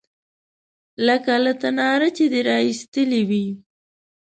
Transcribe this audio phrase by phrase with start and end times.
[1.07, 3.45] _لکه له تناره چې دې را ايستلې وي.